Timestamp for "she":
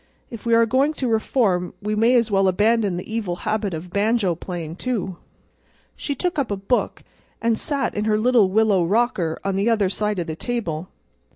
5.95-6.15